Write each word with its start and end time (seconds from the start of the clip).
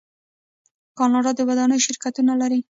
کاناډا 0.97 1.31
د 1.35 1.39
ودانیو 1.49 1.83
شرکتونه 1.85 2.33
لري. 2.41 2.59